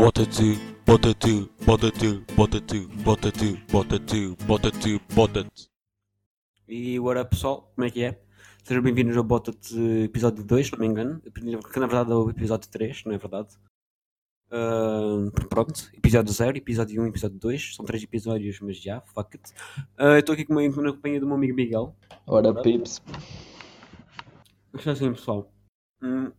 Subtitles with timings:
[0.00, 0.56] Bota tu,
[0.86, 5.68] bota tu, bota tu, bota tu, bota tu, bota tu, bota tu, bota tu.
[6.66, 8.18] E agora pessoal, como é que é?
[8.64, 11.20] Sejam bem-vindos ao Bota-te episódio 2, se não me engano.
[11.20, 13.48] Que na verdade é o episódio 3, não é verdade?
[14.50, 17.74] Ah, pronto, episódio 0, episódio 1 e episódio 2.
[17.74, 19.52] São três episódios, mas já, fuck it.
[19.98, 21.94] Eu estou aqui com uma, na companhia do meu amigo Miguel.
[22.26, 23.02] Ora, pips.
[24.72, 25.52] Está assim, pessoal.
[26.02, 26.32] Hum,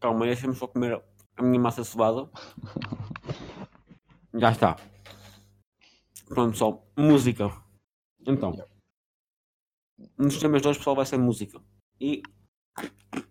[0.00, 1.00] calma, deixa-me só comer
[1.40, 2.28] a minha massa cevada.
[4.34, 4.76] Já está.
[6.28, 6.86] Pronto, pessoal.
[6.96, 7.50] Música.
[8.26, 8.52] Então.
[10.16, 11.60] Nos temas de hoje, pessoal, vai ser música.
[12.00, 12.22] E.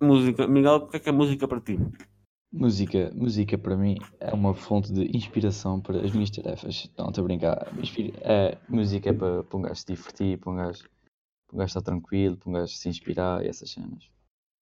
[0.02, 0.48] Música.
[0.48, 1.78] Miguel, o que é que é música para ti?
[2.52, 6.92] Música, música para mim é uma fonte de inspiração para as minhas tarefas.
[6.98, 7.68] Não, estou a brincar.
[8.22, 10.84] É, música é para, para um gajo se divertir, para um gajo,
[11.48, 14.10] para um gajo estar tranquilo, para um gajo se inspirar e essas cenas.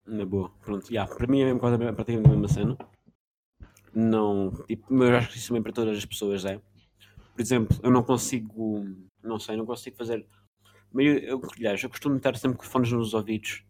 [0.06, 0.52] Na boa.
[0.62, 1.08] Pronto, já.
[1.08, 2.78] Para mim é a mesma coisa, praticamente a mesma cena.
[3.98, 4.52] Não.
[4.68, 6.62] Tipo, mas eu acho que isso também para todas as pessoas é.
[7.34, 8.86] Por exemplo, eu não consigo.
[9.24, 10.28] Não sei, não consigo fazer.
[10.94, 13.66] Meio, eu, aliás, eu costumo estar sempre com fones nos ouvidos.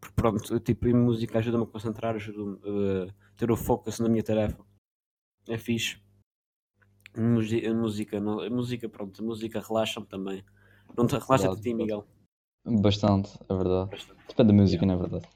[0.00, 2.58] Porque pronto, eu, tipo, música ajuda-me a concentrar, ajuda-me
[3.08, 4.58] a ter o foco na minha tarefa.
[5.48, 6.02] É fixe.
[7.14, 7.20] A
[7.72, 10.44] música, não, a música, pronto, a música relaxa-me também.
[10.96, 12.04] Não te relaxa-te a ti, Miguel.
[12.64, 14.06] Bastante, é verdade.
[14.28, 15.28] Depende da música, não é verdade?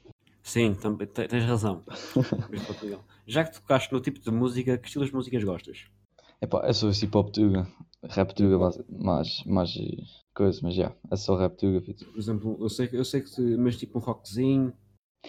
[0.45, 1.83] Sim, também te- tens razão.
[3.25, 5.85] Já que tocaste no tipo de música, que estilos de músicas gostas?
[6.39, 7.67] Epá, é só esse hip hop tuga.
[8.03, 9.73] Rap tuga, mais, mais
[10.35, 10.93] coisa, mas já.
[11.09, 11.81] É só rap tuga.
[11.81, 13.31] Por exemplo, eu sei, que- eu sei que.
[13.35, 14.71] tu- Mas tipo um rockzinho.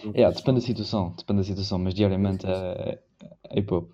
[0.05, 0.67] um É, coisa depende da assim.
[0.67, 3.01] situação, depende da situação, mas diariamente é,
[3.49, 3.91] é hip hop.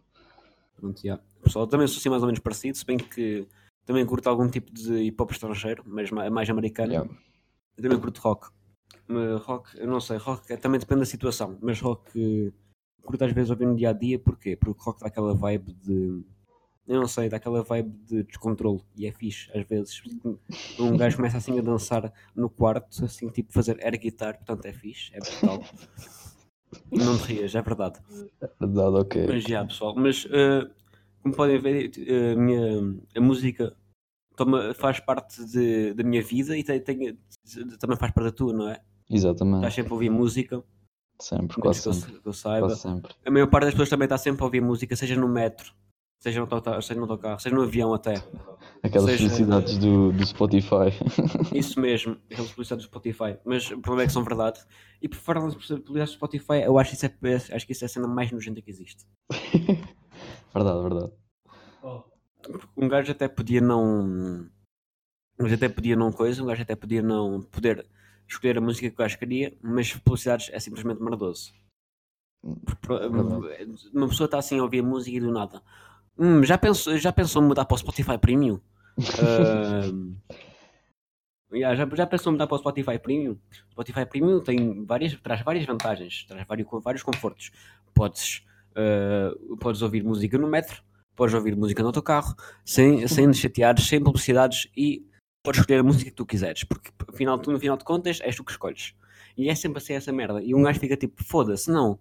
[0.75, 1.17] Pronto, já.
[1.41, 3.47] Pessoal, também sou assim mais ou menos parecido, se bem que
[3.85, 6.91] também curto algum tipo de hip hop estrangeiro, mas ma- mais americano.
[6.91, 7.09] Yeah.
[7.77, 8.49] Eu também curto rock.
[9.37, 12.53] Rock, eu não sei, rock é- também depende da situação, mas rock
[13.03, 14.55] curto às vezes ouvir no dia a dia, porquê?
[14.55, 16.23] Porque rock dá aquela vibe de.
[16.87, 20.01] Eu não sei, dá aquela vibe de descontrole e é fixe, às vezes.
[20.79, 24.73] Um gajo começa assim a dançar no quarto, assim, tipo fazer air guitar, portanto é
[24.73, 25.63] fixe, é brutal.
[26.91, 27.99] Não te rias, é verdade.
[28.59, 29.27] Verdade, ok.
[29.27, 29.95] Mas já, pessoal.
[29.95, 30.69] Mas eh,
[31.21, 33.75] como podem ver, eh, a, minha, a música
[34.35, 37.17] toma, faz parte de- da minha vida e tem, tem-
[37.79, 38.81] também faz parte da tua, não é?
[39.09, 39.57] Exatamente.
[39.57, 40.63] Estás sempre a ouvir música,
[41.19, 42.19] Sempre, quase que eu, sempre.
[42.19, 42.67] que eu saiba.
[42.67, 43.13] Quase sempre.
[43.25, 45.71] A maior parte das pessoas também está sempre a ouvir música, seja no metro,
[46.19, 48.15] seja no autocarro, seja no, autocarro, seja no avião até.
[48.81, 50.89] Aquelas Seja- felicidades do, do Spotify.
[51.53, 53.37] Isso mesmo, aquelas publicidades do Spotify.
[53.45, 54.59] Mas o problema é que são verdade.
[55.01, 57.11] E por falar das publicidades do Spotify, eu acho, isso é,
[57.55, 59.05] acho que isso é a cena mais nojenta que existe.
[60.53, 61.11] verdade, verdade.
[62.75, 64.49] Um gajo até podia não.
[65.39, 67.85] Um gajo até podia não coisa, um gajo até podia não poder
[68.33, 71.53] escolher a música que o gajo queria, mas publicidades é simplesmente merdoso.
[72.81, 73.05] Porque,
[73.93, 75.61] Uma pessoa está assim a ouvir a música e do nada.
[76.17, 78.59] "Hum, já, pensou, já pensou em mudar para o Spotify Premium?
[78.97, 80.15] Ahm,
[81.53, 83.37] yeah, já, já pensou em mudar para o Spotify Premium?
[83.69, 87.51] O Spotify Premium tem várias, traz várias vantagens, traz vários, vários confortos.
[87.93, 88.45] Podes,
[88.75, 90.83] ah, podes ouvir música no metro,
[91.15, 92.35] podes ouvir música no autocarro,
[92.65, 95.05] sem, sem te chateares, sem publicidades e
[95.43, 98.35] podes escolher a música que tu quiseres, porque afinal, tu, no final de contas és
[98.35, 98.95] tu que escolhes.
[99.37, 100.41] E é sempre assim essa merda.
[100.41, 101.99] E um gajo fica tipo, foda-se, não.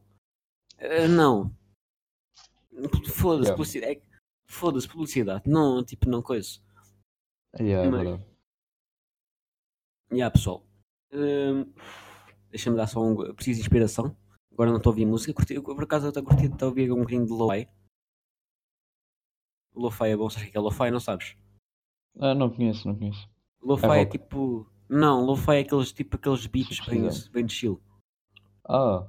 [0.78, 1.54] Ah, não.
[3.14, 3.54] Foda-se, Yeah.
[3.56, 3.92] publicidade.
[3.98, 4.03] é-
[4.47, 5.48] Foda-se, publicidade.
[5.48, 6.60] Não, tipo, não coisa.
[7.58, 8.25] Yeah, é Mas- verdade.
[10.12, 10.66] Ya pessoal.
[11.12, 11.72] Hum,
[12.50, 13.16] Deixa-me dar só um.
[13.34, 14.14] Preciso de inspiração.
[14.53, 15.32] Agora não estou a ouvir música.
[15.32, 17.66] Curti, por acaso eu estou estou a ouvir um bocadinho de lo-fi.
[19.74, 20.91] Lo-fi é bom, sabes o que é lo-fi?
[20.91, 21.34] Não sabes?
[22.20, 23.26] Ah, não conheço, não conheço.
[23.62, 24.66] Lo-fi É é, tipo.
[24.88, 27.80] Não, lo-fi é aqueles, tipo, aqueles beats bem, bem chill.
[28.68, 29.08] Ah.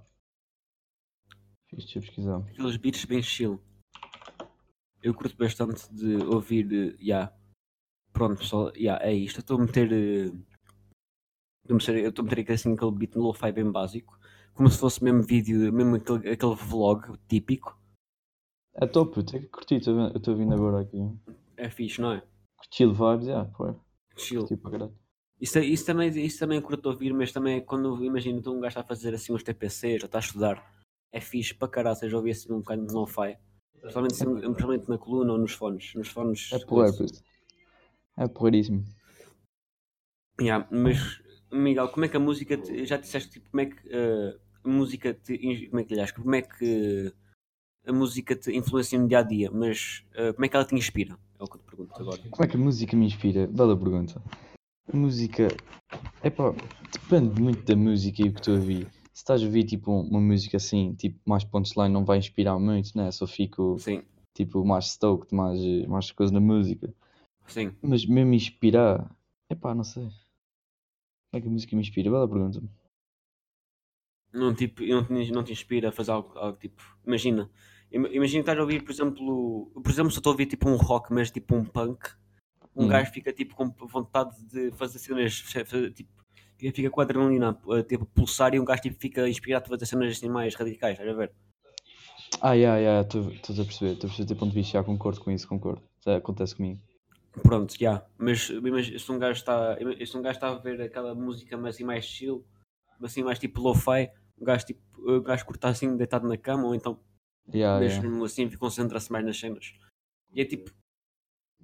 [1.70, 2.38] Fiz te pesquisar.
[2.38, 3.60] Aqueles beats bem chill.
[5.02, 6.72] Eu curto bastante de ouvir.
[6.72, 7.34] eh, Ya.
[8.14, 8.72] Pronto, pessoal.
[8.78, 9.38] Ya, é isto.
[9.40, 9.92] Eu estou a meter.
[9.92, 10.26] eh,
[11.64, 14.18] estou a meter- Eu estou a meter assim, aquele beat no lo-fi bem básico.
[14.54, 17.78] Como se fosse mesmo vídeo, mesmo aquele, aquele vlog típico.
[18.76, 20.98] É top, eu tenho que curtir, eu estou vindo agora aqui.
[21.58, 22.24] É fixe, não é?
[22.72, 23.76] Chill vibes, yeah, pô.
[24.16, 24.48] Chill.
[24.64, 24.94] Caralho.
[25.40, 28.60] Isso, é- isso, também, isso também curto ouvir, mas também é quando imagino que um
[28.60, 30.74] gajo está a fazer assim uns TPCs ou está a estudar.
[31.12, 33.38] É fixe para caralho, seja ouvir assim um bocado de lo-fi.
[33.82, 35.94] Principalmente, assim, principalmente na coluna ou nos fones.
[35.96, 37.06] Nos fones É porreiro.
[38.18, 38.86] É porreiríssimo.
[40.40, 41.22] Yeah, mas
[41.52, 44.68] Miguel, como é que a música te- já disseste tipo, como é que eh, a
[44.70, 45.38] música te
[45.70, 47.14] como é que como é que
[47.86, 50.74] a música te influencia no dia a dia, mas eh, como é que ela te
[50.76, 51.18] inspira?
[51.44, 52.22] É o que eu te pergunto agora.
[52.30, 53.48] Como é que a música me inspira?
[53.48, 54.22] Bela pergunta.
[54.88, 55.50] A música.
[56.24, 56.54] Epá,
[56.90, 58.90] depende muito da música e o que estou a ouvir.
[59.12, 62.98] Se estás a ouvir tipo uma música assim, tipo mais punchline, não vai inspirar muito,
[62.98, 63.12] né?
[63.12, 63.78] Só fico.
[63.78, 64.04] Sim.
[64.34, 66.94] tipo, mais stoked, mais, mais coisa na música.
[67.48, 67.76] Sim.
[67.82, 69.14] Mas mesmo inspirar,
[69.50, 70.04] epá, não sei.
[70.04, 70.14] Como
[71.34, 72.10] é que a música me inspira?
[72.10, 72.64] Bela pergunta.
[74.32, 76.82] Não, tipo, não, te, não te inspira a fazer algo, algo tipo.
[77.06, 77.52] Imagina.
[77.94, 79.72] Im- Imagina que estás a ouvir, por exemplo.
[79.74, 82.10] Por exemplo, se eu estou a ouvir tipo um rock, mas tipo um punk,
[82.76, 82.88] um Hum.
[82.88, 85.40] gajo fica tipo com vontade de fazer cenas.
[85.40, 86.12] fazer, Tipo,
[86.58, 89.86] fica com a adrenalina a tipo, pulsar e um gajo tipo, fica inspirado a fazer
[89.86, 91.32] cenas assim mais radicais, estás a ver?
[92.42, 93.26] Ah, yeah, yeah, estou a
[93.66, 95.82] perceber, estou a perceber teu ponto de vista, já concordo com isso, concordo.
[96.06, 96.80] Já acontece comigo.
[97.42, 98.04] Pronto, já.
[98.18, 99.78] Mas, mas se um gajo está.
[100.06, 102.46] Se um gajo está a ver aquela música mas assim mais chill,
[103.02, 104.10] assim mais tipo lo-fi,
[104.40, 104.82] um gajo tipo.
[105.06, 107.00] Um gajo curta assim deitado na cama ou então
[107.52, 108.02] Yeah, yeah.
[108.02, 109.74] mesmo assim concentra-se mais nas cenas.
[110.34, 110.72] E é tipo,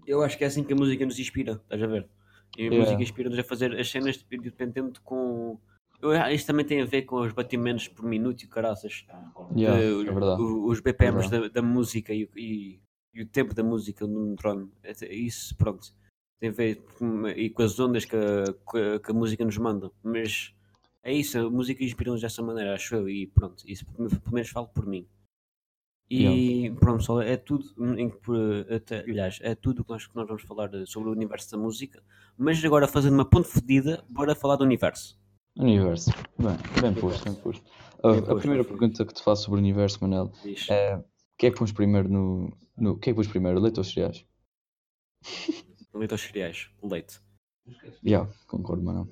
[0.06, 2.08] eu acho que é assim que a música nos inspira, estás a ver?
[2.58, 2.80] E a Yeah.
[2.80, 5.60] música inspira-nos a fazer as cenas tipo, dependendo com.
[6.02, 9.06] Eu, isto também tem a ver com os batimentos por minuto e caraças.
[9.56, 10.42] Yeah, de- é verdade.
[10.42, 11.54] o- os BPMs verdade.
[11.54, 12.80] da, da música e, o- e-
[13.14, 14.72] e o tempo da música no drone.
[14.84, 15.94] É- Isso, pronto.
[16.40, 19.92] Tem a ver com, e com as ondas que a- que a música nos manda.
[20.02, 20.54] Mas
[21.04, 23.10] é isso, a música inspira-nos dessa maneira, acho eu.
[23.10, 25.06] E pronto, isso pelo menos falo por mim.
[26.12, 27.66] E pronto, pessoal, é tudo,
[27.98, 28.36] em por,
[28.74, 31.58] até, aliás, é tudo que nós, que nós vamos falar eh, sobre o universo da
[31.58, 32.04] música.
[32.36, 35.20] Mas agora, fazendo uma ponte fodida, bora falar do universo.
[35.56, 36.10] Universo.
[36.38, 37.64] Bem, bem posto, bem posto.
[38.04, 40.68] A, a primeira pergunta que te faço sobre o universo, Manel, Diz.
[40.70, 41.04] é o
[41.38, 42.58] que é que pões primeiro no.
[42.76, 44.26] no o que é que pões primeiro, leite ou cereais?
[45.94, 47.20] Leite aos cereais, leite.
[48.04, 49.08] Já, concordo, Manel.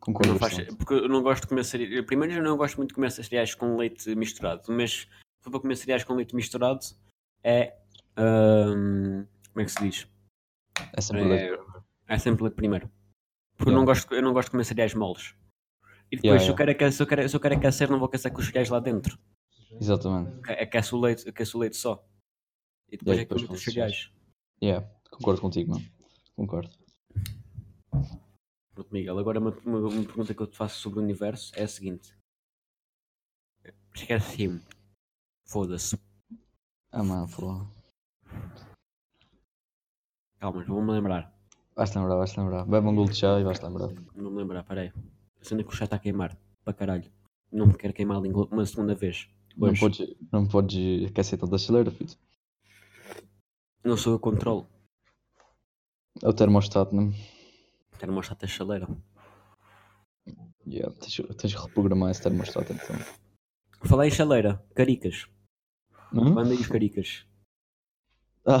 [0.00, 2.04] Concordo Não faz- porque eu não gosto de comer cereais.
[2.04, 5.08] Primeiro, eu não gosto muito de comer cereais com leite misturado, mas
[5.42, 6.80] for para comer cereais com leite misturado,
[7.42, 7.76] é.
[8.16, 10.08] ahm, como é que se diz?
[10.96, 11.62] É sempre É, leite.
[12.08, 12.90] é sempre leite primeiro.
[13.56, 13.78] Porque eu, Yeah.
[13.78, 15.34] não gosto, eu não gosto de comer cereais moles.
[16.10, 17.98] E depois, Yeah, se, eu quero, aquecer- se, eu quero, se eu quero aquecer, não
[17.98, 19.18] vou aquecer com os cereais lá dentro.
[19.80, 20.38] Exatamente.
[20.50, 22.06] Aque- Aquece o leite, aquece o leite só.
[22.90, 24.10] E depois E é que os cereais.
[24.62, 25.84] Yeah, concordo contigo, mano.
[26.36, 26.70] Concordo.
[28.74, 31.62] Pronto, Miguel, agora uma, uma, uma pergunta que eu te faço sobre o universo é
[31.64, 32.14] a seguinte.
[33.94, 34.60] Esquece-me.
[35.44, 35.98] Foda-se.
[36.90, 37.66] Ah, mano, falou.
[40.38, 41.32] Calma, vou-me lembrar.
[41.76, 42.66] Vais-te lembrar, vais-te lembrar.
[42.66, 43.88] Bebe um golo de chá e vais-te lembrar.
[44.14, 44.92] Não me lembrar, peraí.
[45.40, 46.36] A cena que o chá está a queimar.
[46.64, 47.10] Para caralho.
[47.50, 49.28] Não me quero queimar a língua uma segunda vez.
[49.56, 52.16] Não podes, não podes aquecer toda a chaleira, filho.
[53.84, 54.66] Não sou eu que controlo.
[56.22, 57.12] É o termostato, não?
[57.98, 58.88] Quero mostrar a chaleira.
[60.66, 62.96] Yeah, tens, tens que reprogramar esse termostato então.
[63.84, 64.62] Falei em chaleira.
[64.74, 65.28] Caricas.
[66.12, 66.34] Hum?
[66.36, 67.26] Os caricas.
[68.46, 68.58] Ah,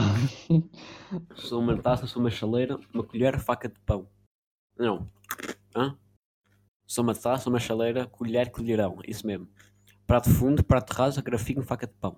[1.34, 4.08] Sou uma taça, sou uma chaleira, uma colher, faca de pão.
[4.78, 5.08] Não.
[5.74, 5.98] Hã?
[6.86, 8.98] Sou uma taça, uma chaleira, colher, colherão.
[9.06, 9.48] Isso mesmo.
[10.06, 12.16] Prato fundo, prato raso, grafinho, faca de pão.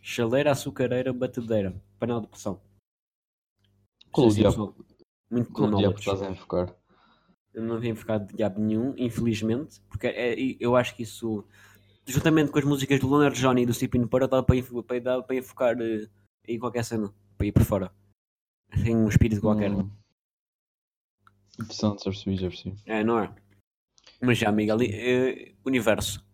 [0.00, 1.74] Chaleira, açucareira, batedeira.
[1.98, 2.60] Panela de pressão.
[4.10, 4.86] qual o Sim, sim, diabo.
[5.30, 6.74] Muito qual o diabo estás a enfocar?
[7.54, 11.44] Eu não vim ficar de diabo nenhum, infelizmente, porque é- eu acho que isso,
[12.06, 14.56] juntamente com as músicas do Leonard Johnny e do Cipino para, dá para,
[14.86, 16.08] para, dá para enfocar eh,
[16.46, 17.92] em qualquer cena, para ir por fora.
[18.84, 19.70] Tem um espírito qualquer.
[19.70, 19.90] Hum.
[21.60, 22.76] Interessante, já percebi, já percebi.
[22.86, 23.34] É, não é?
[24.20, 26.24] Mas já, Miguel, eh, universo.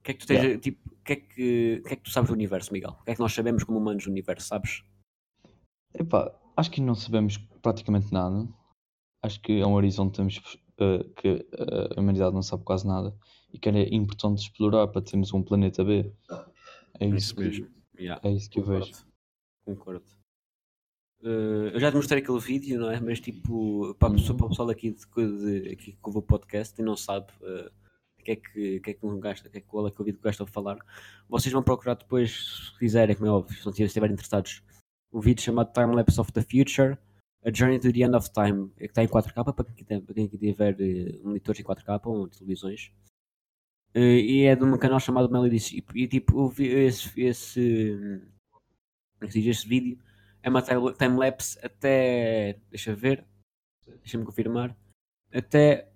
[0.00, 2.10] O que é que tu tens, tipo, o que é que, que é que tu
[2.10, 2.96] sabes do universo, Miguel?
[3.00, 4.82] O que é que nós sabemos como humanos do universo, sabes?
[5.94, 8.48] Epá, acho que não sabemos praticamente nada.
[9.22, 12.86] Acho que é um horizonte que, temos, eh, que eh, a humanidade não sabe quase
[12.86, 13.14] nada
[13.52, 16.12] e que é importante explorar para termos um planeta B.
[17.00, 17.66] É isso, que-
[17.98, 18.20] Yeah.
[18.28, 18.92] é isso que eu vejo.
[19.64, 20.04] Concordo.
[21.22, 23.00] Eh, eu já te mostrei aquele vídeo, não é?
[23.00, 24.36] Mas tipo, para pessoa- Uhum.
[24.36, 27.26] para o pessoal aqui, de, de, aqui que ouve o podcast e não sabe
[28.20, 29.86] o que é que, o que é que um gajo, o que é que, qual
[29.86, 30.78] é que é o vídeo que gasta a falar,
[31.28, 34.62] vocês vão procurar depois, se quiserem, como é óbvio, se não estiverem interessados,
[35.10, 36.98] o vídeo chamado Time Lapse of the Future,
[37.44, 39.64] A Journey to the End of Time, é que está em 4K, para
[40.14, 42.90] quem, tiver eh, monitores em 4K ou televisões.
[43.94, 45.56] Eh, e é de um canal chamado Melody.
[45.94, 48.20] E tipo, eu vi esse, esse,
[49.20, 49.98] é esse vídeo
[50.42, 52.58] é uma time- time-lapse até.
[52.70, 53.24] Deixa ver.
[54.02, 54.76] Deixa-me confirmar.
[55.32, 55.88] Até.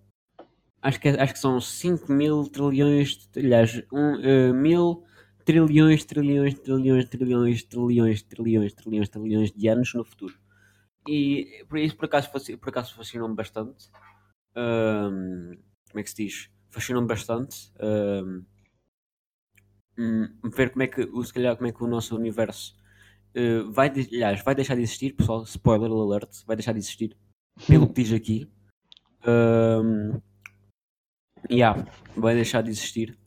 [0.83, 3.29] Acho que, é- acho que são 5 mil trilhões.
[3.37, 5.05] Aliás, um, eh, mil
[5.45, 10.35] trilhões, trilhões, trilhões, trilhões, trilhões, trilhões, trilhões, trilhões de anos no futuro.
[11.09, 13.91] E por isso, por acaso, por acaso fascinou-me bastante.
[14.55, 15.57] Ahm,
[15.91, 16.51] como é que se diz?
[16.71, 17.73] Fascinou-me bastante.
[19.97, 22.77] hum, ver como é que, se calhar, como é que o nosso universo
[23.35, 25.43] Uh, vai, aliás, vai deixar de existir, pessoal.
[25.45, 27.17] Spoiler alert, vai deixar de existir.
[27.67, 28.51] Pelo que diz aqui.
[29.27, 30.21] Um,
[31.51, 31.83] yeah,
[32.17, 33.19] vai deixar de existir.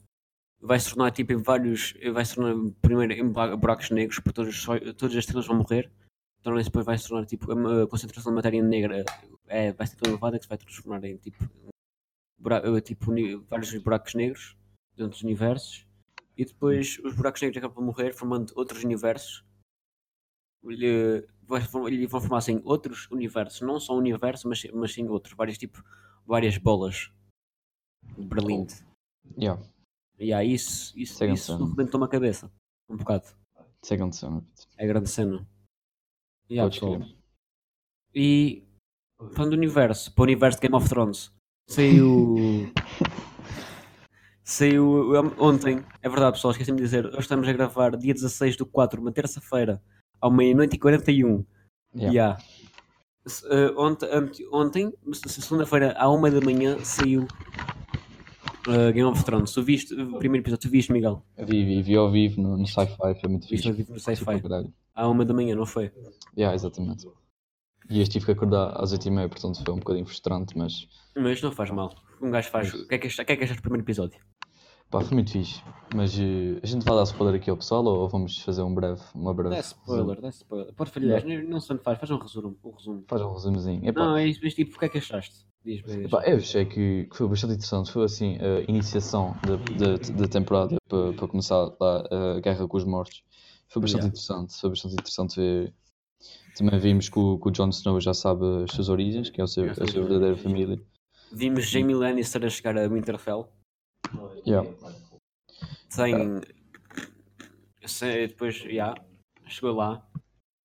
[0.60, 1.94] vai se tornar tipo em vários.
[2.12, 4.64] Vai se tornar primeiro em bura- buracos negros, porque todas,
[4.96, 5.90] todas as estrelas vão morrer.
[6.46, 9.04] Então depois vai se tornar tipo a, concentração de matéria negra
[9.48, 11.44] é, vai ser tão elevada que se vai transformar em tipo,
[12.38, 13.10] bura- eh, tipo
[13.50, 14.56] vários buracos negros
[14.94, 15.88] dentro dos universos.
[16.36, 19.44] E depois os buracos negros acabam por morrer, formando outros universos.
[21.68, 25.34] Form- lhe vão formar assim outros universos, não só um universo, mas, mas sim outros,
[25.36, 25.82] vários tipo,
[26.24, 27.10] várias bolas
[28.16, 28.68] de Berlim.
[29.36, 29.60] Yeah,
[30.16, 32.52] E aí isso, isso, Segue isso rebentou-me a cabeça.
[32.88, 33.26] Um bocado.
[33.90, 33.96] é
[34.30, 34.38] não
[34.78, 34.84] é?
[34.84, 35.44] É grande cena.
[36.50, 37.00] Yeah, Podes pessoal.
[37.00, 37.16] crer.
[38.14, 38.62] E
[39.32, 41.32] falando do universo, para o universo de Game of Thrones,
[41.68, 42.36] saiu.
[44.44, 48.56] saiu um, ontem, é verdade pessoal, esqueci-me de dizer, hoje estamos a gravar dia 16
[48.56, 49.82] do 4, uma terça-feira,
[50.20, 51.44] ao meia-noite e 41.
[51.94, 52.12] Yeah.
[52.12, 52.38] Yeah.
[53.50, 54.08] Eh, ontem,
[54.52, 57.26] ontem, se- se- segunda-feira, à uma da manhã, saiu
[58.68, 59.52] eh, Game of Thrones.
[59.52, 60.68] Tu viste o primeiro episódio?
[60.68, 61.22] Tu viste, Miguel?
[61.36, 63.68] Vi, vi, vi ao vivo no, no sci-fi, foi muito Viste fixe.
[63.68, 64.40] ao vivo no sci-fi?
[64.40, 64.72] caralho.
[64.96, 65.92] À uma da manhã, não foi?
[66.36, 67.06] Yeah, exatamente.
[67.88, 71.52] E este tive que acordar às 8h30, portanto foi um bocadinho frustrante, mas Mas não
[71.52, 71.94] faz mal.
[72.20, 72.74] Um gajo faz.
[72.74, 74.18] O que é que achaste, o que é que achaste do primeiro episódio?
[74.90, 75.62] pá, foi muito fixe.
[75.94, 79.00] Mas eh, a gente vai dar spoiler aqui ao pessoal ou vamos fazer um breve,
[79.14, 79.54] uma breve.
[79.54, 80.72] Dá spoiler, dá spoiler.
[80.74, 82.56] Pode falhar, não, não se faz, faz um resumo.
[82.64, 83.04] Um resumo.
[83.06, 83.88] Faz um resumozinho.
[83.88, 85.46] Epá, Não, é isso, mas tipo, o que é que achaste?
[85.64, 87.90] Epá, eu achei que, que foi bastante interessante.
[87.90, 92.04] Foi assim a iniciação da, da, da temporada para, para começar lá
[92.36, 93.24] a guerra com os mortos.
[93.68, 94.08] Foi bastante Yeah.
[94.08, 94.60] interessante.
[94.60, 95.74] Foi bastante interessante ver.
[96.56, 99.44] Também vimos que o, que o Jon Snow já sabe as suas origens, que é
[99.44, 100.80] o seu, a sua verdadeira família.
[101.32, 103.48] Vimos Jamie Lannister a chegar a Winterfell.
[104.46, 104.68] Yeah.
[105.94, 106.40] Tem.
[107.86, 108.94] se- Depois, já.
[109.46, 110.06] chegou lá.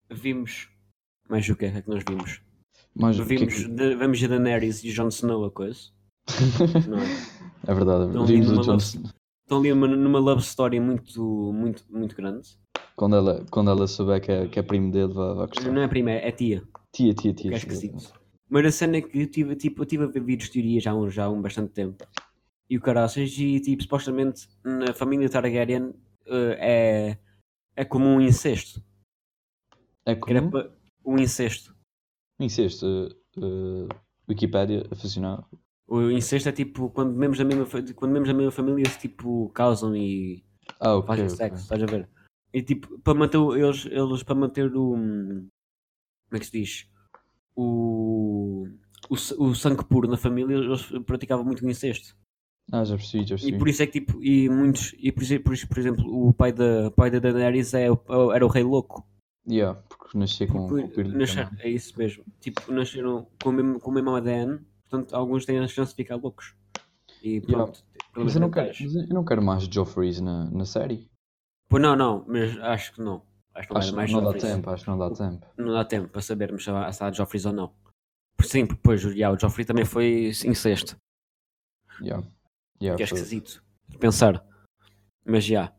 [0.10, 0.70] Vimos.
[1.30, 2.42] Mais o que é que nós vimos?
[2.96, 5.80] Mas o que é Vimos, que- de- vemos a Daenerys e Jon Snow a coisa.
[6.88, 7.02] Não é?
[7.68, 8.14] É verdade, é verdade.
[8.16, 9.12] Não, Vimos numa o Jon Snow.
[9.44, 11.22] Estão ali numa, numa love story muito,
[11.54, 12.58] muito, muito grande.
[13.02, 15.72] Quando ela, quando ela souber que é, que é primo dele, vai, vai gostar.
[15.72, 16.62] Não é primeira, é tia.
[16.92, 17.48] Tia, tia, que tia.
[17.48, 17.58] é tia.
[17.58, 18.14] esquisito.
[18.48, 20.80] Mas a cena é que eu tive, tipo, eu tive a ver vídeos de teoria
[20.80, 22.06] já há, um, já um bastante tempo.
[22.70, 25.96] E o caraças, e tipo, supostamente na família Targaryen
[26.28, 27.18] eh, é,
[27.76, 28.84] é como um incesto.
[30.06, 30.70] É Que era como pa-
[31.04, 31.76] um incesto.
[32.40, 32.86] incesto.
[33.36, 33.90] Uh, uh,
[34.30, 35.44] Wikipédia a funcionar.
[35.88, 37.66] O incesto é tipo quando membros da mesma,
[37.96, 40.46] quando membros da mesma família se tipo casam e
[40.80, 41.08] Ah, ok.
[41.08, 41.36] fazem ok.
[41.36, 42.08] sexo, estás a ver?
[42.54, 44.92] E tipo, para manter o- eles, eles para manter o.
[44.94, 45.50] Como
[46.34, 46.88] é que se diz?
[47.56, 48.68] O.
[49.10, 52.16] O, o sangue puro na família, eles praticavam muito o incesto.
[52.72, 53.58] Ah, já percebi, já E percebi.
[53.58, 56.32] por isso é que tipo, e muitos, e por, isso, por, isso, por exemplo, o
[56.34, 59.06] pai da, pai da Daenerys é, o- era o rei louco.
[59.50, 62.24] Yeah, porque nasci com, com o espírito nascer- é isso mesmo.
[62.40, 65.96] Tipo, nasceram com o mesmo, com o mesmo ADN, portanto, alguns têm a chance de
[66.04, 66.56] ficar loucos.
[67.24, 68.94] E pronto, Mas problemas eu não quero, mentais.
[68.94, 71.10] mas eu não quero mais Joffreys na, na série.
[71.72, 73.24] Pois não, não, mas acho que não.
[73.56, 75.48] Acho que não, Acho mais não dá tempo, acho que não dá tempo.
[75.58, 77.74] Não dá tempo para sabermos se há, Joffreys ou não.
[78.38, 80.98] Por sim, depois o- Joffrey também foi incesto.
[82.02, 82.28] Yeah.
[82.82, 83.64] Yeah, que é esquisito
[84.00, 84.46] pensar.
[85.26, 85.72] Mas já.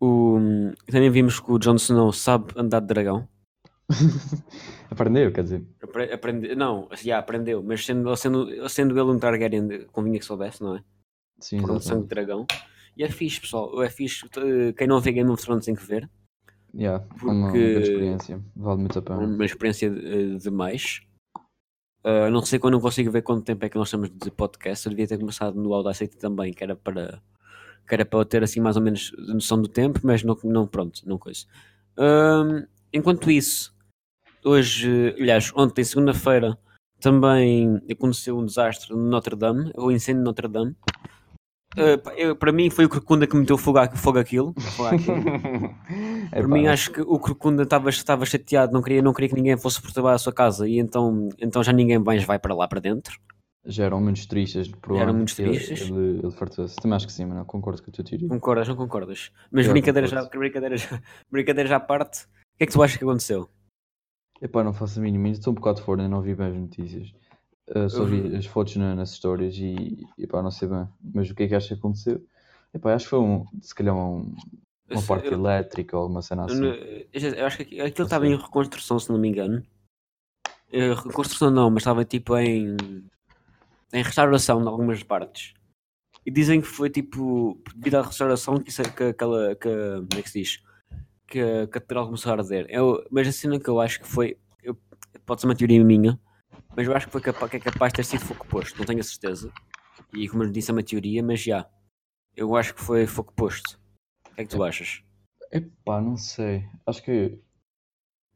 [0.00, 0.38] O,
[0.86, 3.26] também vimos que o Jon Snow sabe andar de dragão.
[4.90, 5.66] Aprendeu, quer dizer.
[5.82, 10.62] Apre- Aprende, não, já aprendeu, mas sendo, sendo, sendo ele um Targaryen, convinha que soubesse,
[10.62, 10.84] não é?
[11.40, 12.46] Sim, Por um sangue de dragão.
[12.98, 13.80] E é fixe, pessoal.
[13.82, 14.26] É fixe.
[14.36, 16.10] eh, Quem não vê Game of Thrones tem que ver.
[16.74, 18.44] Yeah, uma, uma Porque- grande experiência.
[18.56, 19.18] Vale muito a É pena.
[19.20, 21.00] uma experiência eh, demais.
[22.04, 24.86] Uh, não sei quando não consigo ver quanto tempo é que nós estamos de podcast.
[24.86, 27.20] Eu devia ter começado no Audacity também, que era para
[27.86, 30.66] que era para eu ter assim mais ou menos noção do tempo, mas não, não
[30.66, 31.46] pronto, não coisa.
[31.98, 33.74] Um, enquanto isso,
[34.44, 36.58] hoje, aliás, ontem, segunda-feira,
[37.00, 40.76] também aconteceu um desastre no Notre Dame, o incêndio de Notre Dame.
[41.76, 44.54] Uh, eu- para mim foi o Crocunda que meteu fogo, à- fogo àquilo.
[44.74, 44.90] Fogo.
[46.32, 49.34] É Para mim acho que o Crocunda estava estava chateado, não queria, não queria que
[49.34, 52.66] ninguém fosse perturbar a sua casa e então, então já ninguém mais vai para lá
[52.66, 53.18] para dentro.
[53.66, 55.16] Já eram muitos tristes, Já eram provavelmente.
[55.16, 55.90] muitos ele- tristes.
[55.90, 56.74] Ele, ele fartou-se.
[56.76, 57.44] Também acho que sim, mano.
[57.44, 58.28] Concordo com a tua teoria.
[58.28, 59.30] Concordas, não concordas?
[59.52, 60.38] Mas Eu brincadeiras já, concordo.
[60.38, 63.48] brincadeiras, já- brincadeiras à parte, o que é que tu achas que aconteceu?
[64.40, 65.28] Epá, não faço a mínima.
[65.28, 67.12] Estou um bocado fora, ainda não vi bem as notícias.
[67.74, 68.36] Uh, vi Uhum.
[68.38, 70.88] as fotos na- nas histórias e, epá, não sei bem.
[71.14, 72.24] Mas o que é que acho que aconteceu?
[72.72, 74.34] Epá, acho que foi um, se calhar um,
[74.90, 76.64] uma parte eu- elétrica ou alguma cena assim.
[76.64, 79.62] eu, eu acho que aqui- aquilo estava em reconstrução, se não me engano.
[80.72, 82.76] Eh, Reconstrução não, mas estava tipo em,
[83.92, 85.54] em restauração em algumas partes.
[86.26, 89.54] E dizem que foi tipo devido à restauração que, isso, é- que aquela.
[89.56, 90.62] Que, como é que se diz?
[91.26, 92.66] Que a catedral começou a arder.
[92.68, 94.36] Eu, mas a cena que eu acho que foi.
[94.62, 94.76] eu-
[95.24, 96.18] pode ser uma teoria minha,
[96.76, 98.84] mas eu acho que, foi capa- que é capaz de ter sido fogo posto, não
[98.86, 99.52] tenho a certeza.
[100.12, 101.68] E como eu disse, é uma teoria, mas já.
[102.36, 103.78] Eu acho que foi fogo posto.
[104.30, 105.02] O que é que tu achas?
[105.50, 106.64] Epá, não sei.
[106.86, 107.38] Acho que.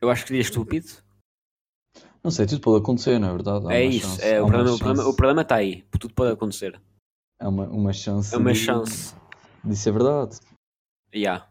[0.00, 0.86] Eu acho que seria estúpido.
[2.24, 3.66] Não sei, tudo pode acontecer, não é verdade?
[3.68, 4.08] Há é isso.
[4.08, 5.82] chance- é, o, problema, o, problema, o problema está aí.
[5.98, 6.80] Tudo pode acontecer.
[7.40, 8.34] É uma, uma chance.
[8.34, 9.14] É uma de- chance.
[9.64, 10.38] De ser verdade.
[11.14, 11.48] Ya.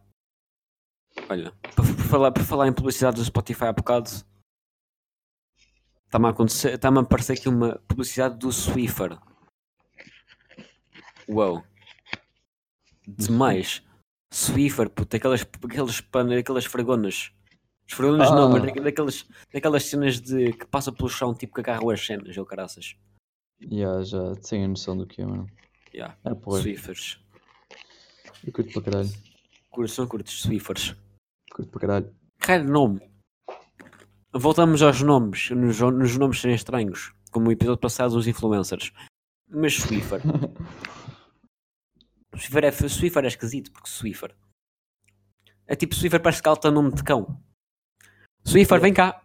[1.29, 4.09] Olha, por, por falar, por falar em publicidade do Spotify há bocado,
[6.11, 9.17] está-me a, acontecer- está-me a aparecer aqui uma publicidade do Swiffer.
[11.29, 11.63] Uau.
[13.07, 13.81] Demais.
[14.33, 16.03] Swiffer, puto, aquelas, aqueles
[16.39, 17.31] aquelas fregonas.
[17.87, 18.65] Fregonas não, mas Ah.
[18.67, 22.45] daque- daquelas, daquelas cenas de, que passam pelo chão, tipo que agarram as cenas, ou
[22.45, 22.95] caraças.
[23.61, 25.47] Já, já tenho a noção do que é, mano.
[25.93, 26.17] Ya.
[26.23, 26.57] É, pô.
[26.57, 27.19] Swiffers.
[28.45, 29.09] Eu curto para caralho.
[29.87, 30.95] São curtos, Swiffers.
[31.51, 32.15] Curto para caralho.
[32.39, 33.10] De nome.
[34.33, 38.93] Voltamos aos nomes, nos, nos nomes serem estranhos, como o episódio passado dos influencers.
[39.49, 40.21] Mas Swiffer.
[42.37, 44.33] Swiffer é, Swiffer é esquisito, porque Swiffer.
[45.67, 47.41] É tipo Swiffer parece que alta nome de cão.
[48.45, 49.21] Swiffer, vem cá.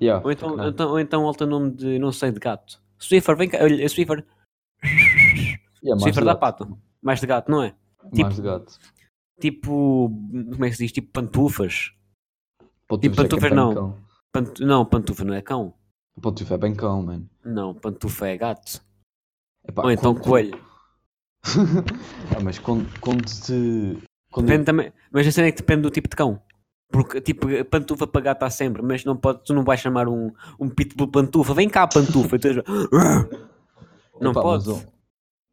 [0.00, 0.70] Yeah, Ou então, caralho.
[0.70, 2.82] então, ou então alta nome de, não sei, de gato.
[2.98, 3.58] Swiffer, vem cá.
[3.62, 4.26] Olha, é Swiffer.
[5.82, 6.78] Yeah, Swiffer dá pato.
[7.00, 7.74] Mais de gato, não é?
[8.12, 8.78] Mais de gato.
[9.40, 10.92] Tipo, como é que se diz?
[10.92, 11.92] Tipo pantufas.
[12.92, 13.74] É que é pantufas bem não.
[13.74, 13.96] cão.
[14.60, 15.74] Não, pantufa não é cão.
[16.20, 17.28] Pantufa é bem cão, mano.
[17.44, 18.82] Não, pantufa é gato.
[19.66, 20.60] Epá, Ou então quando- coelho.
[22.36, 23.98] ah, mas quando, quando te.
[24.32, 26.40] Quando Depende também, mas a cena é que depende do tipo de cão.
[26.90, 30.30] Porque, tipo, pantufa para gato há sempre, mas não pode, tu não vais chamar um,
[30.58, 31.52] um pitbull pantufa.
[31.54, 32.36] Vem cá, pantufa.
[32.36, 32.48] E tu
[34.20, 34.68] Não Epá, pode.
[34.68, 34.86] mas,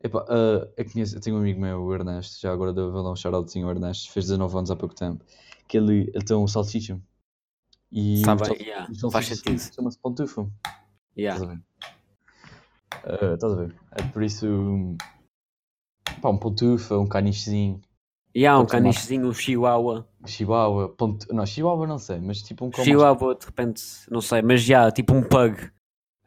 [0.04, 3.12] epá, ah, eu, conheço, eu tenho um amigo meu, o Ernesto, já agora devo dar
[3.12, 5.24] um shout-outzinho ao Ernesto, fez 19 anos há pouco tempo,
[5.68, 7.00] que ele, ele tem um salsicha.
[7.96, 9.60] E Tá bem, sal- yeah, o faz sentido.
[9.60, 10.50] Chama-se pantufa.
[11.16, 11.40] Yeah.
[11.40, 11.64] Estás a ver?
[13.06, 13.76] Ah, estás a ver?
[13.92, 14.48] É por isso.
[16.22, 17.80] Pá, um pantufa, um canichezinho,
[18.34, 20.08] E há um canichezinho, um chihuahua.
[20.26, 24.22] chihuahua, ponto, não, chihuahua não sei, mas tipo um cão mais- Chihuahua, de repente, não
[24.22, 25.62] sei, mas já, tipo um pug.
[25.66, 25.70] um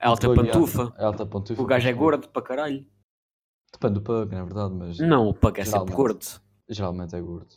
[0.09, 0.95] Alta pug, pantufa.
[0.99, 1.61] É alta pantufa.
[1.63, 2.87] O gajo é gordo para caralho.
[3.73, 6.25] Depende do pug, na verdade, mas Não, o pug é sempre gordo.
[6.69, 7.49] geralmente é gordo.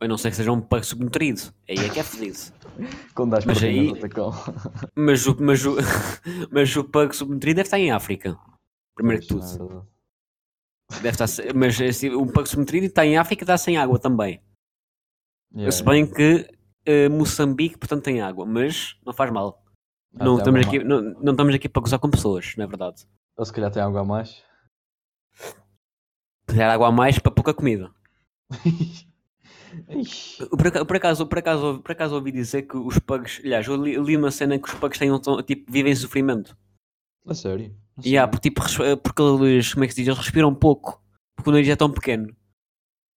[0.00, 1.40] A não ser que seja um pug subnutrido.
[1.68, 2.38] Aí é que é fedido.
[3.14, 3.92] Quando dás Mas aí-.
[4.94, 5.76] Mas o, mas, o,
[6.52, 8.38] mas o pug subnutrido deve estar em África.
[8.94, 9.86] Primeiro que tudo.
[11.02, 13.98] Deve estar, se- mas esse, um pug subnutrido está em África e está sem água
[13.98, 14.40] também.
[15.52, 15.90] Yeah, Se yeah.
[15.90, 16.48] bem que
[16.86, 19.62] eh, Moçambique, portanto, tem água, mas não faz mal.
[20.18, 23.06] Ah, não, estamos aqui, não, não estamos aqui para gozar com pessoas, não é verdade?
[23.36, 24.42] Ou se calhar tem água a mais.
[26.48, 27.92] Tirar água a mais para pouca comida.
[30.48, 33.76] Por acaso, por acaso, por acaso, por acaso ouvi dizer que os pugs, aliás, eu
[33.76, 36.56] li, li uma cena que os pugs têm um, tom- tipo, vivem em sofrimento.
[37.26, 37.74] A sério?
[37.96, 38.28] A E sério?
[38.30, 41.02] porque, tipo, eh, porque eles, como é que se diz, eles respiram pouco,
[41.36, 42.34] porque o nariz é tão pequeno.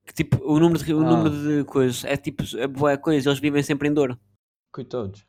[0.05, 1.03] Que tipo, o número de, o Ah.
[1.09, 4.19] número de coisas é tipo, é boa coisa, eles vivem sempre em dor.
[4.73, 5.25] Coitados.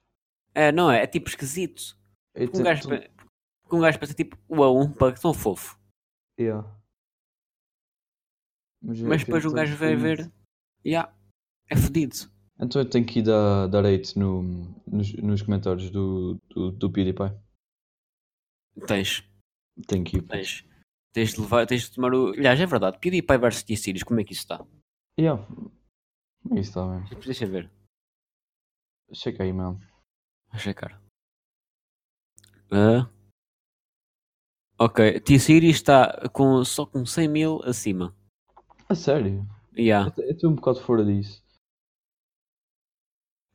[0.55, 1.03] É, não é?
[1.03, 1.97] É tipo esquisito.
[2.35, 3.11] Eu Um te- gajo, tu- pe-
[3.62, 5.79] porque um gajo pensa tipo, uau, um pug tão fofo.
[6.40, 6.66] Yeah.
[8.83, 10.33] Mas, eu Mas fico depois um gajo vai ver,
[10.85, 11.12] yeah,
[11.73, 12.15] é fedido.
[12.61, 14.43] Então eu tenho que ir dar, dar hate no,
[14.87, 17.37] nos, nos comentários do, do, do PewDiePie.
[18.87, 19.25] Tens,
[19.87, 20.23] Tenho que ir.
[20.23, 20.65] tens.
[21.13, 22.29] Tens de levar, tens de tomar o.
[22.29, 24.65] Aliás, é verdade, PewDiePie versus T-Series, como é que isso está?
[25.19, 25.47] Yeah.
[26.53, 27.21] Isso está bem.
[27.21, 27.71] Deixa eu ver,
[29.13, 29.79] Checa aí, mano.
[30.51, 31.01] vou checar.
[32.71, 33.11] Ah.
[34.79, 38.17] Ok, T-Series está com, só com 100 mil acima.
[38.89, 39.47] A sério?
[39.77, 40.13] Yeah.
[40.17, 41.41] Eu estou um bocado fora disso.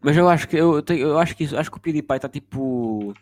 [0.02, 2.30] Mas eu acho que eu, tenho, eu acho que isso, acho que o PewDiePie está
[2.30, 3.14] tipo.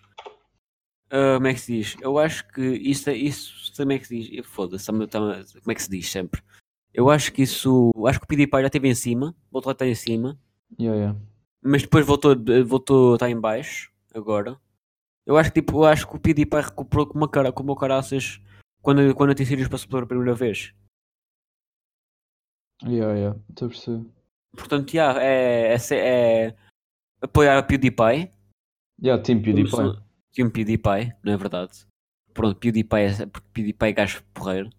[1.10, 1.98] ah, como é que se diz?
[2.02, 4.46] Eu acho que isso, isso também é que se diz.
[4.48, 6.42] Foda-se, como é que se diz sempre?
[6.94, 7.92] Eu acho que isso.
[8.08, 10.40] Acho que o PewDiePie já esteve em cima, voltou a estar em cima,
[10.80, 11.20] Yeah, yeah.
[11.62, 12.36] mas depois voltou,
[12.66, 14.60] voltou a estar em baixo, agora.
[15.26, 18.40] Eu acho que tipo, eu acho que o PewDiePie recuperou como, cara, como o caraças
[18.82, 20.74] quando, quando a T-Series passou pela primeira vez.
[22.84, 23.40] Yeah, yeah.
[23.50, 24.06] Estou a perceber.
[24.56, 26.56] Portanto, yeah, é, é, é
[27.26, 28.32] apoiar a PewDiePie.
[29.02, 29.72] Yeah, Team PewDiePie.
[29.72, 30.04] Começou-
[30.40, 31.86] um PewDiePie, não é verdade?
[32.34, 34.70] Pronto, PewDiePie é, porque PewDiePie é gajo porreiro.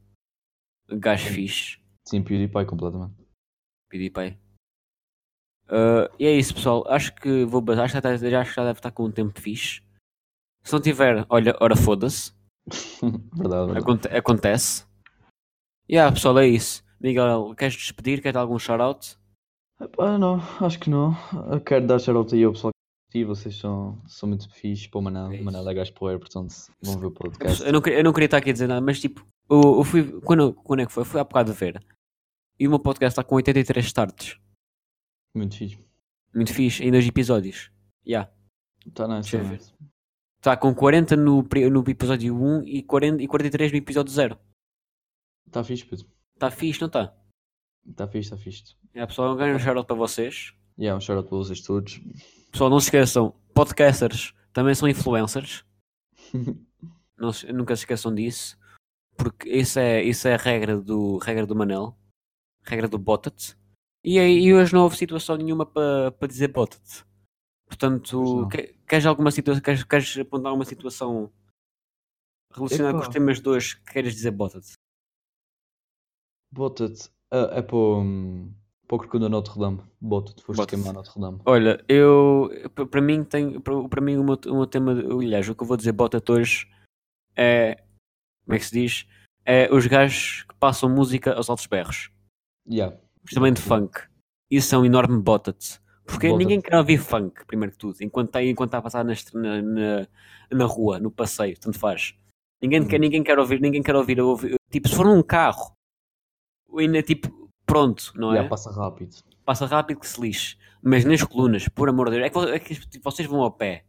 [0.89, 1.79] Gajo fixe.
[2.09, 3.15] Team PewDiePie completamente.
[3.91, 4.39] PewDiePie.
[5.69, 6.85] Ah, e é isso, pessoal.
[6.89, 9.41] Acho que vou acho que tá- já acho que já deve estar com um tempo
[9.41, 9.83] fixe.
[10.63, 12.33] Se não tiver, olha, ora foda-se.
[13.35, 13.79] verdade, verdade.
[13.79, 14.85] Aconte- acontece.
[15.89, 16.85] E yeah, pessoal, é isso.
[17.01, 18.21] Miguel, queres despedir?
[18.21, 19.17] Queres dar algum shout-out?
[19.99, 21.13] Ah, não, acho que não.
[21.53, 23.29] Eu quero dar shout aí ao pessoal que assistiu.
[23.29, 25.33] Vocês são, são muito fixes para o Manel.
[25.33, 27.63] É O Manel é gajo porreiro, portanto vão ver o podcast.
[27.63, 29.85] Eu não, queria- eu não queria estar aqui a dizer nada, mas tipo, eu, eu
[29.85, 30.21] fui.
[30.23, 31.05] Quando, quando é que foi?
[31.05, 31.85] Fui há bocado ver.
[32.59, 34.39] E o meu podcast está com 83 starts.
[35.35, 35.79] Muito fixe.
[36.35, 37.71] Muito fixe, em dois episódios.
[38.07, 38.31] Já.
[38.95, 39.59] Tá nice, Deixa tá ver.
[39.59, 39.75] nice.
[40.39, 44.39] Está com 40 no, no episódio 1 e, 40, e 43 no episódio 0.
[45.51, 46.07] Tá fixe, puto.
[46.35, 47.15] Está fixe, não está?
[47.95, 48.77] Tá fixe, tá fixe.
[48.97, 50.55] É, pessoal, um grande shout para vocês.
[50.79, 52.01] E yeah, um shout-out para vocês todos.
[52.51, 55.67] Pessoal, não se esqueçam, podcasters também são influencers.
[57.19, 58.59] Não nunca se esqueçam disso.
[59.17, 61.97] Porque isso é, isso é a regra do, regra do Manel.
[62.63, 63.57] Regra do Bottet.
[64.05, 66.83] E, e hoje não houve situação nenhuma para para dizer Bottet.
[66.85, 67.07] Pois
[67.69, 71.33] Portanto, que- queres alguma situação, queres, queres apontar uma situação
[72.53, 74.73] relacionada com os temas de hoje que queres dizer Bottet?
[76.53, 77.11] Bota-te.
[77.31, 77.77] É, é para
[78.87, 78.89] o.
[78.89, 79.81] Para o Corcunda Notre Dame.
[80.01, 80.77] Bota-te, foste Bota-te.
[80.77, 81.41] queimar Notre Dame.
[81.45, 85.55] Olha, eu pa- para mim tem para mim o meu, o meu tema, aliás, o
[85.55, 86.69] que eu vou dizer Bottet hoje
[87.37, 87.77] é
[88.45, 89.07] como é que se diz?
[89.45, 92.11] É os gajos que passam música aos altos berros.
[92.69, 92.97] Yeah.
[93.23, 94.01] Principalmente funk.
[94.51, 95.81] Isso é um enorme Bottet.
[96.05, 96.39] Porque Bottet.
[96.39, 99.63] ninguém quer ouvir funk, primeiro que tudo, enquanto está enquanto está a passar na, na,
[99.63, 100.07] na,
[100.53, 102.15] na rua, no passeio, tanto faz.
[102.63, 103.01] Ninguém, quer, Uhum.
[103.03, 104.55] ninguém quer ouvir, ninguém quer ouvir, ouvir.
[104.71, 105.73] Tipo, se for num carro,
[106.79, 108.37] ainda tipo, pronto, não é?
[108.37, 109.17] Yeah, passa rápido.
[109.45, 110.57] passa rápido que se lixe.
[110.83, 113.51] Mas nas colunas, por amor de Deus, é que, é que tipo, vocês vão ao
[113.51, 113.85] pé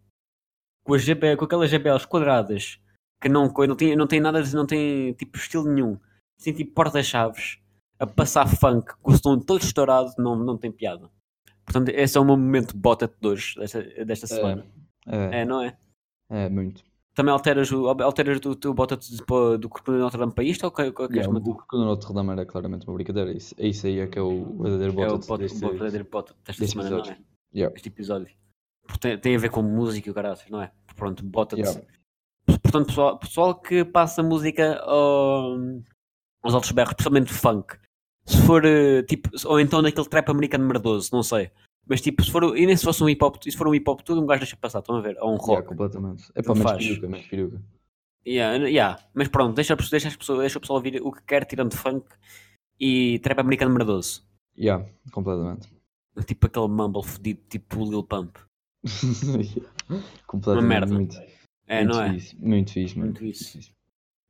[0.83, 2.79] com, as GP, com aquelas GBLs quadradas
[3.21, 5.99] que não, não, tem, não tem nada, não tem tipo estilo nenhum,
[6.39, 7.59] assim tipo porta-chaves
[7.99, 11.09] a passar funk com o som todo estourado, não, não tem piada.
[11.65, 14.65] Portanto, esse é o meu momento bota de hoje, desta, desta semana.
[15.05, 15.77] É, É, não é?
[16.29, 16.83] é muito.
[17.17, 18.95] Também alteras o, alteras o teu bota
[19.57, 22.29] do corpo de Notre Dame para isto ou que, que, Yeah, o Corcunda Notre Dame
[22.29, 23.31] era claramente uma brincadeira.
[23.31, 25.65] Isso, é isso aí é que é o verdadeiro é o bota bota, deste...
[25.65, 27.19] o verdadeiro bota desta deste semana, não episódio.
[27.19, 27.57] é?
[27.57, 27.75] Yeah.
[27.75, 28.27] este episódio.
[28.99, 30.71] Tem, tem a ver com música e o caralho, não é?
[30.95, 31.63] Pronto, bota-te.
[31.63, 31.81] Yeah.
[32.45, 35.57] Portanto, pessoal, pessoal que passa música ao-
[36.43, 37.79] aos altos berros, principalmente funk.
[38.27, 41.49] Se for eh, tipo, ou então naquele trap americano merdoso, não sei.
[41.89, 43.89] Mas tipo, se for, e nem se fosse um hip hop, se for um hip
[43.89, 45.17] hop, tudo um gajo deixa passar, estão a ver?
[45.21, 45.67] Ou um Yeah, rock.
[45.69, 46.29] completamente.
[46.35, 46.85] É para faz.
[46.85, 47.61] peruca, menos peruca.
[48.27, 48.99] Yeah, yeah.
[49.13, 52.05] Mas pronto, deixa, deixa, as pessoas, deixa o pessoal ouvir o que quer, tirando funk
[52.79, 54.27] e trap americano merdoso.
[54.57, 55.69] Yeah, completamente.
[56.25, 58.37] Tipo aquele mumble fedido, tipo Lil Pump.
[60.27, 60.61] completamente.
[60.61, 60.93] Uma merda.
[60.93, 61.17] Muito,
[61.67, 62.13] É, muito não é?
[62.13, 63.11] Fixe, muito fixe, mano.
[63.11, 63.59] Muito isso.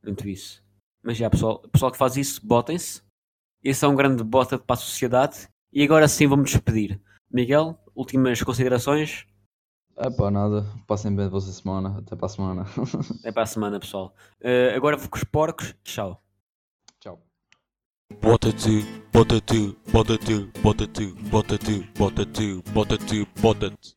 [0.04, 0.63] Muito isso.
[1.04, 3.02] Mas já, pessoal, pessoal que faz isso, botem-se.
[3.63, 5.48] Esse é um grande bota para a sociedade.
[5.72, 7.00] E agora sim vamos despedir.
[7.32, 9.26] Miguel, últimas considerações.
[9.98, 10.63] É pá, nada.
[10.86, 11.98] Passem bem a vossa semana.
[11.98, 12.66] Até para a semana.
[13.24, 14.13] É para a semana, pessoal.
[14.40, 15.74] Eh, agora vou com os porcos.
[15.84, 16.22] Tchau.
[17.00, 17.20] Tchau.
[18.22, 23.72] Bota tu, bota tu, bota tu, bota tu, bota tu, bota tu, bota tu, bota
[23.72, 23.97] tu.